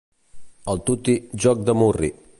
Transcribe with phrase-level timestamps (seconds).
[0.73, 2.15] El tuti, joc de murri.